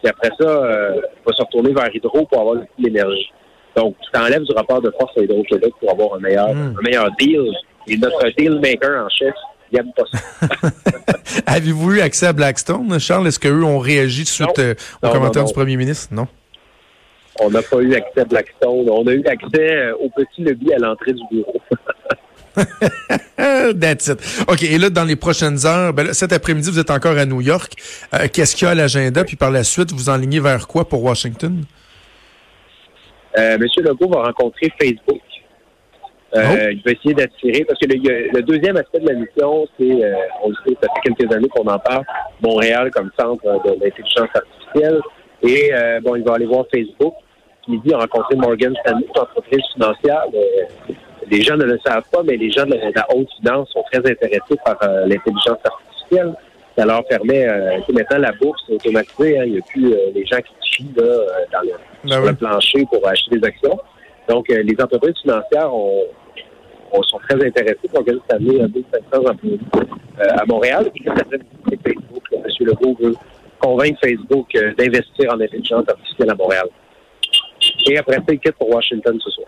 Puis 0.01 0.09
après 0.09 0.31
ça, 0.39 0.47
euh, 0.47 1.01
va 1.25 1.33
se 1.33 1.41
retourner 1.41 1.73
vers 1.73 1.93
Hydro 1.93 2.25
pour 2.25 2.41
avoir 2.41 2.57
l'énergie. 2.79 3.31
Donc, 3.75 3.95
tu 4.01 4.11
t'enlèves 4.11 4.43
du 4.43 4.53
rapport 4.53 4.81
de 4.81 4.91
force 4.99 5.17
à 5.17 5.21
Hydro-Québec 5.21 5.73
pour 5.79 5.91
avoir 5.91 6.15
un 6.15 6.19
meilleur, 6.19 6.49
hmm. 6.53 6.75
un 6.79 6.81
meilleur 6.81 7.11
deal. 7.19 7.51
Et 7.87 7.97
notre 7.97 8.29
deal 8.35 8.59
maker 8.59 9.05
en 9.05 9.09
chef, 9.09 9.35
il 9.71 9.79
aime 9.79 9.91
pas 9.95 10.05
ça. 10.11 11.14
Avez-vous 11.45 11.93
eu 11.93 12.01
accès 12.01 12.27
à 12.27 12.33
Blackstone, 12.33 12.99
Charles? 12.99 13.27
Est-ce 13.27 13.39
qu'eux 13.39 13.63
ont 13.63 13.79
réagi 13.79 14.25
suite 14.25 14.59
euh, 14.59 14.75
aux 15.01 15.09
commentaires 15.09 15.45
du 15.45 15.53
premier 15.53 15.77
ministre? 15.77 16.13
Non? 16.13 16.27
On 17.39 17.49
n'a 17.49 17.61
pas 17.61 17.77
eu 17.77 17.93
accès 17.93 18.21
à 18.21 18.25
Blackstone. 18.25 18.89
On 18.89 19.05
a 19.07 19.11
eu 19.11 19.25
accès 19.25 19.71
euh, 19.71 19.93
au 19.99 20.09
petit 20.09 20.43
lobby 20.43 20.73
à 20.73 20.77
l'entrée 20.77 21.13
du 21.13 21.21
bureau. 21.31 21.61
That's 23.79 24.07
it. 24.07 24.45
OK, 24.47 24.63
et 24.63 24.77
là, 24.77 24.89
dans 24.89 25.03
les 25.03 25.17
prochaines 25.17 25.65
heures, 25.65 25.93
ben 25.93 26.13
cet 26.13 26.31
après-midi, 26.31 26.71
vous 26.71 26.79
êtes 26.79 26.91
encore 26.91 27.17
à 27.17 27.25
New 27.25 27.41
York. 27.41 27.73
Euh, 28.13 28.27
qu'est-ce 28.31 28.55
qu'il 28.55 28.65
y 28.65 28.67
a 28.69 28.71
à 28.71 28.75
l'agenda? 28.75 29.25
Puis 29.25 29.35
par 29.35 29.51
la 29.51 29.63
suite, 29.63 29.91
vous 29.91 30.09
enlignez 30.09 30.39
vers 30.39 30.67
quoi 30.67 30.87
pour 30.87 31.03
Washington? 31.03 31.63
Monsieur 33.59 33.83
Legault 33.83 34.09
va 34.09 34.23
rencontrer 34.23 34.71
Facebook. 34.79 35.19
Euh, 36.35 36.41
oh. 36.43 36.69
Il 36.71 36.81
va 36.83 36.91
essayer 36.91 37.13
d'attirer, 37.13 37.63
parce 37.63 37.79
que 37.79 37.85
le, 37.87 38.41
deuxième 38.41 38.75
aspect 38.77 38.99
de 38.99 39.07
la 39.07 39.13
mission, 39.13 39.67
c'est, 39.79 40.03
euh, 40.03 40.13
on 40.43 40.49
le 40.49 40.55
sait, 40.65 40.75
ça 40.81 40.89
fait 40.93 41.09
quelques 41.09 41.33
années 41.33 41.47
qu'on 41.47 41.67
en 41.67 41.79
parle, 41.79 42.03
Montréal 42.41 42.91
comme 42.91 43.09
centre 43.17 43.43
de 43.43 43.71
l'intelligence 43.81 44.29
artificielle. 44.33 44.99
Et 45.43 45.73
euh, 45.73 46.01
bon, 46.01 46.15
il 46.15 46.23
va 46.23 46.33
aller 46.33 46.45
voir 46.45 46.65
Facebook, 46.73 47.13
qui 47.63 47.79
dit 47.79 47.93
rencontrer 47.93 48.35
Morgan 48.35 48.75
Stanley, 48.81 49.05
une 49.05 49.21
entreprise 49.21 49.63
financière. 49.73 50.23
les 51.31 51.41
gens 51.41 51.55
ne 51.55 51.63
le 51.63 51.79
savent 51.85 52.03
pas, 52.11 52.21
mais 52.23 52.35
les 52.35 52.51
gens 52.51 52.65
de 52.65 52.75
la, 52.75 53.05
haute 53.15 53.29
finance 53.39 53.69
sont 53.69 53.83
très 53.91 53.99
intéressés 53.99 54.55
par 54.63 54.77
l'intelligence 54.81 55.59
artificielle. 55.63 56.33
Ça 56.77 56.85
leur 56.85 57.05
permet, 57.05 57.47
maintenant 57.93 58.17
la 58.17 58.33
bourse 58.33 58.61
est 58.69 58.73
automatisée, 58.73 59.39
hein, 59.39 59.43
il 59.45 59.53
n'y 59.53 59.59
a 59.59 59.61
plus 59.61 59.95
les 60.13 60.25
gens 60.25 60.39
qui 60.39 60.53
chient 60.61 60.93
là, 60.97 61.03
dans 61.53 61.61
le, 61.61 61.71
ben 62.03 62.11
sur 62.11 62.25
le 62.25 62.33
plancher 62.33 62.85
pour 62.91 63.07
acheter 63.07 63.37
des 63.37 63.47
actions. 63.47 63.79
Donc, 64.27 64.49
les 64.49 64.75
entreprises 64.81 65.17
financières 65.21 65.73
ont, 65.73 66.03
sont 67.03 67.19
très 67.19 67.35
intéressés 67.35 67.87
pour 67.89 67.99
organiser 67.99 68.21
cette 68.29 68.41
année 68.41 68.59
1500 68.73 69.31
employés 69.31 69.59
à 70.17 70.45
Montréal. 70.45 70.91
Et 70.95 71.03
ça 71.05 71.15
fait 71.15 71.79
Facebook, 71.83 72.23
M. 72.31 72.43
Legault 72.59 72.97
veut 72.99 73.13
convaincre 73.59 73.99
Facebook 74.03 74.47
d'investir 74.77 75.33
en 75.33 75.39
intelligence 75.39 75.85
artificielle 75.87 76.29
à 76.29 76.35
Montréal. 76.35 76.67
Et 77.87 77.97
après 77.97 78.15
ça, 78.15 78.23
il 78.29 78.39
quitte 78.39 78.55
pour 78.55 78.69
Washington 78.69 79.17
ce 79.23 79.29
soir. 79.31 79.47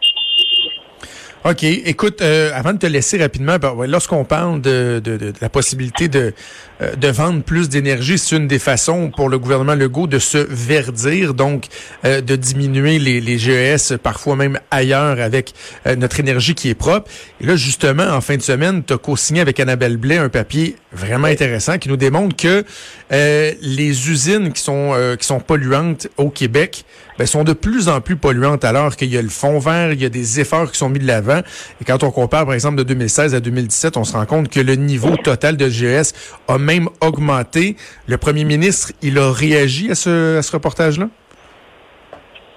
OK. 1.50 1.64
Écoute, 1.64 2.22
euh, 2.22 2.52
avant 2.54 2.74
de 2.74 2.78
te 2.78 2.88
laisser 2.88 3.18
rapidement, 3.18 3.56
ben, 3.58 3.74
lorsqu'on 3.88 4.26
parle 4.26 4.60
de, 4.60 5.02
de, 5.02 5.16
de, 5.16 5.34
la 5.40 5.48
possibilité 5.48 6.10
de, 6.10 6.34
euh, 6.82 6.94
de 6.98 7.08
vendre 7.08 7.42
plus 7.42 7.70
d'énergie, 7.70 8.18
c'est 8.18 8.36
une 8.36 8.50
des 8.50 8.60
façons 8.60 9.12
pour 9.16 9.30
le 9.30 9.40
gouvernement 9.40 9.74
Legault 9.74 10.08
de 10.08 10.20
se 10.20 10.40
verdir, 10.40 11.34
donc 11.34 11.68
euh, 12.04 12.20
de 12.20 12.36
diminuer 12.36 13.00
les, 13.00 13.22
les 13.22 13.38
GES, 13.38 13.96
parfois 14.04 14.36
même 14.36 14.60
ailleurs, 14.72 15.22
avec 15.22 15.54
notre 15.96 16.20
énergie 16.20 16.54
qui 16.54 16.68
est 16.68 16.76
propre. 16.76 17.10
Et 17.40 17.46
là, 17.46 17.56
justement, 17.56 18.04
en 18.04 18.20
fin 18.20 18.36
de 18.36 18.42
semaine, 18.42 18.84
tu 18.84 18.92
as 18.92 18.98
co-signé 18.98 19.40
avec 19.40 19.62
Annabelle 19.62 19.96
Blais 19.96 20.18
un 20.18 20.28
papier 20.28 20.76
vraiment 20.92 21.28
intéressant 21.28 21.78
qui 21.78 21.88
nous 21.88 21.96
démontre 21.96 22.36
que 22.36 22.66
les 23.10 24.10
usines 24.10 24.52
qui 24.52 24.62
sont, 24.62 25.16
qui 25.18 25.26
sont 25.26 25.40
polluantes 25.40 26.08
au 26.18 26.30
Québec 26.30 26.84
ben, 27.18 27.26
sont 27.26 27.44
de 27.44 27.54
plus 27.54 27.90
en 27.90 28.00
plus 28.02 28.16
polluantes 28.16 28.64
alors 28.64 28.96
qu'il 28.96 29.12
y 29.12 29.18
a 29.18 29.22
le 29.22 29.30
fond 29.30 29.58
vert, 29.60 29.94
il 29.94 30.02
y 30.02 30.06
a 30.06 30.10
des 30.10 30.40
efforts 30.40 30.72
qui 30.72 30.78
sont 30.78 30.90
mis 30.90 31.00
de 31.00 31.08
l'avant 31.08 31.37
et 31.82 31.86
quand 31.86 32.04
on 32.04 32.12
compare, 32.12 32.46
par 32.46 32.54
exemple, 32.54 32.78
de 32.78 32.84
2016 32.84 33.36
à 33.36 33.40
2017, 33.40 33.98
on 33.98 34.04
se 34.04 34.14
rend 34.14 34.26
compte 34.26 34.50
que 34.50 34.60
le 34.60 34.76
niveau 34.76 35.16
total 35.18 35.58
de 35.58 35.70
GES 35.70 36.14
a 36.48 36.58
même 36.58 36.90
augmenté. 37.02 37.76
Le 38.08 38.18
premier 38.18 38.44
ministre, 38.44 38.92
il 39.02 39.18
a 39.18 39.32
réagi 39.32 39.92
à 39.92 39.96
ce, 39.96 40.52
reportage-là? 40.52 41.10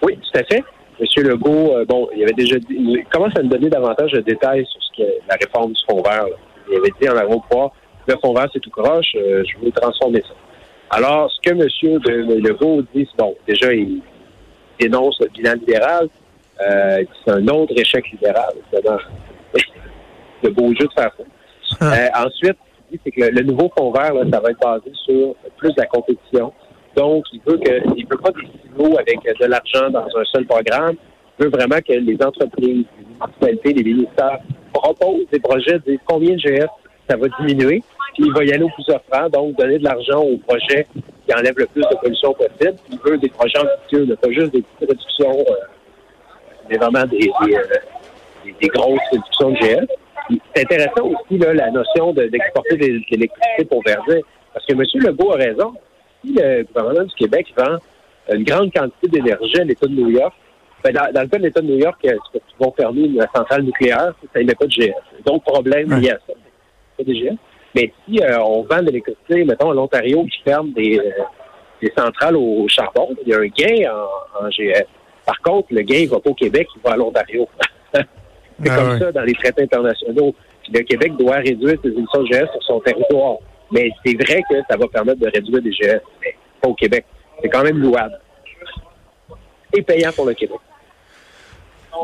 Oui, 0.03 0.17
tout 0.17 0.39
à 0.39 0.45
fait. 0.45 0.63
Monsieur 1.01 1.23
Legault, 1.23 1.75
euh, 1.75 1.85
bon, 1.87 2.09
il 2.15 2.23
avait 2.23 2.33
déjà 2.33 2.59
dit, 2.59 2.67
il 2.71 3.05
commence 3.11 3.33
à 3.37 3.43
nous 3.43 3.49
donner 3.49 3.71
davantage 3.71 4.13
de 4.13 4.21
détails 4.21 4.67
sur 4.71 4.83
ce 4.83 4.97
qu'est 4.97 5.19
la 5.29 5.37
réforme 5.37 5.73
du 5.73 5.81
fonds 5.89 6.03
vert. 6.03 6.27
Il 6.71 6.77
avait 6.77 6.93
dit 7.01 7.09
en 7.09 7.17
aéroport, 7.17 7.75
le 8.07 8.15
fonds 8.23 8.35
vert, 8.35 8.49
c'est 8.53 8.61
tout 8.61 8.71
croche, 8.71 9.17
euh, 9.17 9.43
je 9.47 9.65
veux 9.65 9.73
transformer 9.73 10.23
ça. 10.23 10.35
Alors, 10.91 11.31
ce 11.31 11.41
que 11.41 11.55
M. 11.55 12.43
Legault 12.43 12.83
dit, 12.95 13.09
bon, 13.17 13.35
déjà, 13.47 13.73
il 13.73 14.03
dénonce 14.81 15.19
le 15.21 15.29
bilan 15.29 15.55
libéral, 15.55 16.09
euh, 16.63 17.05
c'est 17.25 17.33
un 17.33 17.47
autre 17.49 17.73
échec 17.77 18.11
libéral, 18.11 18.53
évidemment. 18.73 18.99
le 20.43 20.51
beau 20.51 20.69
jeu 20.69 20.87
de 20.87 20.93
faire 20.93 21.11
ça. 21.17 21.25
Ah. 21.81 21.93
Euh, 21.95 22.27
ensuite, 22.27 22.59
c'est 23.05 23.11
que 23.11 23.23
le, 23.23 23.43
nouveau 23.43 23.71
fonds 23.77 23.93
vert, 23.93 24.13
ça 24.33 24.41
va 24.41 24.51
être 24.51 24.61
basé 24.61 24.91
sur 25.05 25.35
plus 25.57 25.73
de 25.73 25.81
la 25.81 25.87
compétition. 25.87 26.53
Donc, 26.97 27.25
il 27.33 27.41
veut 27.47 27.59
que 27.59 27.97
il 27.97 28.07
veut 28.07 28.19
pas 28.19 28.31
des 28.31 28.49
silos 28.63 28.99
avec 28.99 29.19
de 29.23 29.47
l'argent 29.47 29.91
dans 29.91 30.07
un 30.07 30.25
seul 30.33 30.45
programme. 30.47 30.97
Il 31.39 31.45
veut 31.45 31.51
vraiment 31.51 31.79
que 31.79 31.93
les 31.93 32.19
entreprises, 32.23 32.85
les 32.99 33.05
municipalités, 33.05 33.73
les 33.73 33.85
ministères 33.85 34.41
proposent 34.73 35.27
des 35.31 35.41
projets, 35.41 35.79
disent 35.87 36.01
combien 36.05 36.35
de 36.35 36.41
GF 36.41 36.67
ça 37.09 37.17
va 37.17 37.27
diminuer. 37.41 37.83
Puis 38.15 38.25
il 38.27 38.33
va 38.33 38.45
y 38.45 38.53
aller 38.53 38.65
au 38.65 38.71
plus 38.71 38.93
offrant, 38.93 39.29
donc 39.29 39.57
donner 39.57 39.79
de 39.79 39.85
l'argent 39.85 40.21
aux 40.21 40.37
projets 40.39 40.87
qui 41.27 41.35
enlèvent 41.35 41.59
le 41.59 41.67
plus 41.67 41.83
de 41.83 41.97
pollution 42.03 42.35
possible. 42.35 42.77
Il 42.91 42.99
veut 43.05 43.19
des 43.19 43.29
projets 43.29 43.59
ambitieux, 43.59 44.17
pas 44.17 44.31
juste 44.31 44.53
des 44.53 44.63
petites 44.63 44.91
réductions. 44.91 45.39
Euh, 45.39 45.55
mais 46.71 46.77
vraiment 46.77 47.05
des, 47.07 47.29
euh, 47.29 48.53
des, 48.61 48.69
grosses 48.69 49.01
réductions 49.11 49.51
de 49.51 49.57
GS. 49.57 49.87
C'est 50.55 50.63
intéressant 50.63 51.07
aussi 51.07 51.39
là, 51.39 51.53
la 51.53 51.71
notion 51.71 52.13
d'exporter 52.13 52.77
de, 52.77 52.87
l'électricité 53.11 53.65
pour 53.69 53.83
verdir. 53.85 54.23
Parce 54.55 54.65
que 54.65 54.73
M. 54.73 54.83
Legault 54.95 55.33
a 55.33 55.37
raison. 55.37 55.75
Si 56.25 56.33
le 56.35 56.63
gouvernement 56.65 57.05
du 57.05 57.15
Québec 57.15 57.53
vend 57.57 57.77
une 58.33 58.45
grande 58.45 58.73
quantité 58.73 59.09
d'énergie 59.09 59.61
à 59.61 59.65
l'État 59.65 59.87
de 59.87 59.93
New 59.93 60.11
York, 60.11 60.35
ben 60.85 60.95
dans, 60.95 61.21
le 61.21 61.29
cas 61.29 61.39
de 61.39 61.43
l'État 61.43 61.61
de 61.61 61.67
New 61.67 61.79
York, 61.79 61.99
ils 62.05 62.17
vont 62.59 62.73
fermer 62.73 63.03
une 63.03 63.27
centrale 63.35 63.63
nucléaire, 63.63 64.15
ça 64.33 64.43
met 64.43 64.55
pas 64.55 64.67
de 64.67 64.71
GS. 64.71 64.93
Donc, 65.27 65.45
problème 65.45 65.93
lié 66.01 66.11
à 66.11 66.19
ça. 66.27 66.33
Pas 66.97 67.05
de 67.05 67.13
GS. 67.13 67.37
Mais 67.75 67.93
si 68.05 68.23
euh, 68.23 68.39
on 68.41 68.63
vend 68.63 68.81
de 68.81 68.87
l'électricité, 68.87 69.45
mettons, 69.45 69.71
à 69.71 69.75
l'Ontario 69.75 70.25
qui 70.25 70.43
ferme 70.43 70.73
des, 70.73 70.99
euh, 70.99 71.11
des 71.83 71.93
centrales 71.97 72.37
au 72.37 72.67
charbon, 72.69 73.15
il 73.23 73.29
y 73.29 73.35
a 73.35 73.39
un 73.39 73.47
gain 73.47 73.93
en, 73.93 74.47
en 74.47 74.49
GS. 74.49 74.87
Par 75.31 75.41
contre, 75.43 75.69
le 75.71 75.83
gain 75.83 76.03
ne 76.03 76.09
va 76.09 76.19
pas 76.19 76.31
au 76.31 76.35
Québec, 76.35 76.67
il 76.75 76.83
va 76.83 76.95
à 76.95 76.97
l'Ontario. 76.97 77.49
c'est 77.95 78.03
ah 78.69 78.77
comme 78.77 78.99
ça 78.99 79.13
dans 79.13 79.23
les 79.23 79.35
traités 79.35 79.63
internationaux. 79.63 80.35
le 80.73 80.81
Québec 80.81 81.13
doit 81.17 81.37
réduire 81.37 81.79
ses 81.85 81.91
émissions 81.91 82.25
de 82.25 82.27
GS 82.27 82.51
sur 82.51 82.63
son 82.65 82.81
territoire. 82.81 83.37
Mais 83.71 83.91
c'est 84.05 84.21
vrai 84.21 84.43
que 84.51 84.57
ça 84.69 84.77
va 84.77 84.89
permettre 84.89 85.21
de 85.21 85.31
réduire 85.33 85.63
des 85.63 85.71
GS, 85.71 86.01
mais 86.21 86.35
pas 86.61 86.69
au 86.69 86.75
Québec. 86.75 87.05
C'est 87.41 87.49
quand 87.49 87.63
même 87.63 87.79
louable. 87.79 88.19
Et 89.73 89.83
payant 89.83 90.11
pour 90.11 90.27
le 90.27 90.35
Québec. 90.35 90.59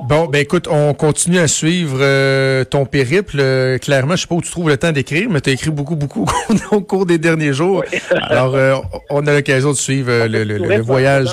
Bon, 0.05 0.27
ben 0.27 0.39
écoute, 0.39 0.69
on 0.71 0.95
continue 0.95 1.41
à 1.41 1.49
suivre 1.49 1.99
euh, 2.01 2.63
ton 2.63 2.87
périple. 2.87 3.39
Euh, 3.41 3.79
clairement, 3.79 4.15
je 4.15 4.21
sais 4.21 4.27
pas 4.29 4.37
où 4.37 4.43
tu 4.43 4.53
trouves 4.53 4.69
le 4.69 4.77
temps 4.77 4.93
d'écrire, 4.93 5.29
mais 5.29 5.41
tu 5.41 5.51
as 5.51 5.55
écrit 5.55 5.71
beaucoup, 5.71 5.97
beaucoup 5.97 6.27
au 6.71 6.81
cours 6.81 7.07
des 7.07 7.19
derniers 7.19 7.53
jours. 7.53 7.83
Alors, 8.23 8.55
euh, 8.55 8.77
on 9.11 9.27
a 9.27 9.33
l'occasion 9.33 9.71
de 9.71 9.77
suivre 9.77 10.29
le, 10.29 10.81
voyage 10.81 11.29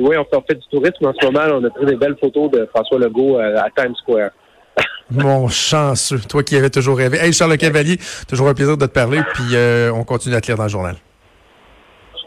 oui, 0.00 0.16
on 0.16 0.42
fait 0.42 0.54
du 0.54 0.66
tourisme 0.70 1.06
en 1.06 1.12
ce 1.12 1.26
moment. 1.26 1.58
On 1.60 1.64
a 1.64 1.70
pris 1.70 1.86
des 1.86 1.96
belles 1.96 2.16
photos 2.20 2.50
de 2.50 2.66
François 2.66 2.98
Legault 2.98 3.38
euh, 3.38 3.56
à 3.58 3.68
Times 3.70 3.94
Square. 3.96 4.30
Mon 5.10 5.48
chanceux, 5.48 6.20
toi 6.28 6.42
qui 6.42 6.56
avais 6.56 6.70
toujours 6.70 6.96
rêvé. 6.96 7.18
Hey, 7.18 7.32
Charles 7.32 7.58
Cavalier, 7.58 7.98
toujours 8.28 8.48
un 8.48 8.54
plaisir 8.54 8.76
de 8.76 8.86
te 8.86 8.90
parler, 8.90 9.20
puis 9.34 9.54
euh, 9.54 9.92
on 9.92 10.04
continue 10.04 10.34
à 10.34 10.40
te 10.40 10.46
lire 10.46 10.56
dans 10.56 10.64
le 10.64 10.68
journal. 10.68 10.96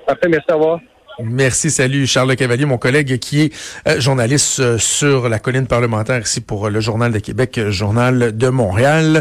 Parfait, 0.06 0.30
merci, 0.30 0.46
à 0.50 0.58
vous. 0.58 0.80
Merci, 1.24 1.72
salut 1.72 2.06
Charles 2.08 2.36
Cavalier, 2.36 2.66
mon 2.66 2.78
collègue 2.78 3.20
qui 3.20 3.44
est 3.44 3.54
euh, 3.88 4.02
journaliste 4.02 4.78
sur 4.78 5.30
la 5.30 5.40
colline 5.40 5.66
parlementaire 5.66 6.20
ici 6.20 6.42
pour 6.42 6.70
le 6.70 6.82
Journal 6.82 7.14
de 7.14 7.20
Québec, 7.20 7.70
Journal 7.70 8.36
de 8.36 8.50
Montréal. 8.50 9.06